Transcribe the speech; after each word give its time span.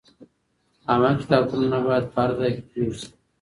عامه 0.89 1.11
کتابتونونه 1.21 1.77
بايد 1.85 2.05
په 2.13 2.17
هر 2.23 2.31
ځای 2.39 2.51
کي 2.57 2.63
جوړ 2.75 2.91
سي. 2.99 3.09